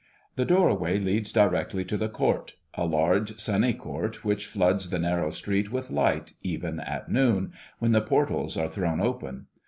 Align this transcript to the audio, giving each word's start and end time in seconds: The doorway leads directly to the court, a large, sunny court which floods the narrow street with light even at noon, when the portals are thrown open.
The 0.35 0.45
doorway 0.45 0.97
leads 0.97 1.31
directly 1.31 1.85
to 1.85 1.95
the 1.95 2.09
court, 2.09 2.55
a 2.73 2.87
large, 2.87 3.39
sunny 3.39 3.71
court 3.73 4.25
which 4.25 4.47
floods 4.47 4.89
the 4.89 4.97
narrow 4.97 5.29
street 5.29 5.71
with 5.71 5.91
light 5.91 6.33
even 6.41 6.79
at 6.79 7.07
noon, 7.11 7.53
when 7.77 7.91
the 7.91 8.01
portals 8.01 8.57
are 8.57 8.67
thrown 8.67 8.99
open. 8.99 9.45